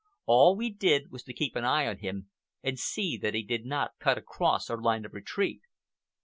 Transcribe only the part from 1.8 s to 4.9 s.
on him and see that he did not cut across our